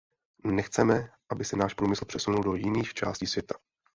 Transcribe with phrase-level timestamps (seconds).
[0.45, 3.55] Nechceme, aby se náš průmysl přesunul do jiných částí světa.